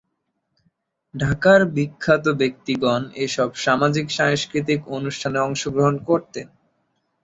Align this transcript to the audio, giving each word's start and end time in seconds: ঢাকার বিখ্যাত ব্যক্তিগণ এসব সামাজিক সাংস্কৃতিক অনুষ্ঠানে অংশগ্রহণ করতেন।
ঢাকার 1.13 1.61
বিখ্যাত 1.75 2.25
ব্যক্তিগণ 2.41 3.01
এসব 3.17 3.49
সামাজিক 3.57 4.05
সাংস্কৃতিক 4.11 4.79
অনুষ্ঠানে 4.97 5.39
অংশগ্রহণ 5.39 5.95
করতেন। 6.05 6.47